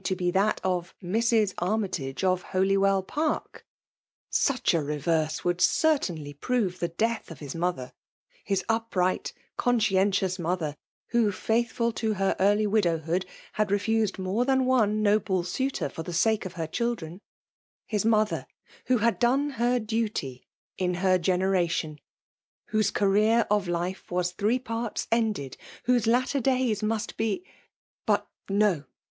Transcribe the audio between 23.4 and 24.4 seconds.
of life was